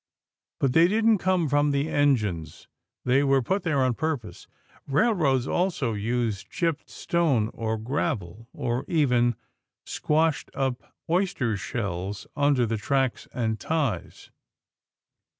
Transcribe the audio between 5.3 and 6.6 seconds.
also use